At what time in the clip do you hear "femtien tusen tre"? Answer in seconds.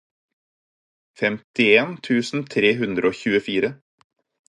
1.21-2.75